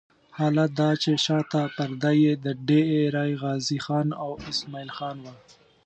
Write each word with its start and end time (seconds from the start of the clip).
حال 0.37 0.55
دا 0.79 0.89
چې 1.03 1.11
شاته 1.25 1.61
پرده 1.75 2.11
یې 2.23 2.33
د 2.45 2.47
ډېره 2.69 3.23
غازي 3.41 3.79
خان 3.85 4.07
او 4.23 4.29
اسماعیل 4.51 4.91
خان 4.97 5.17
وه. 5.23 5.33